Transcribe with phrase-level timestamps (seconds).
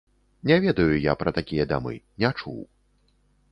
[0.51, 1.93] Не ведаю я пра такія дамы,
[2.23, 2.59] не чуў.